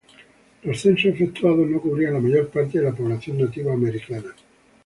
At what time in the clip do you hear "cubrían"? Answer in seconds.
1.79-2.13